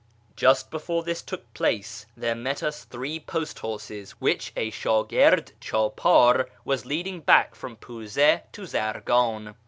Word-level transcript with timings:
Just 0.35 0.71
before 0.71 1.03
this 1.03 1.21
took 1.21 1.53
place, 1.53 2.07
there 2.17 2.33
met 2.33 2.63
us 2.63 2.85
three 2.85 3.19
post 3.19 3.59
horses 3.59 4.13
which 4.13 4.51
a 4.55 4.71
shdf/ird 4.71 5.51
chdjxlr 5.61 6.47
was 6.65 6.87
leading 6.87 7.19
back 7.19 7.53
from 7.53 7.75
Pi'izu 7.75 8.41
to 8.51 8.61
Zargiin. 8.63 9.53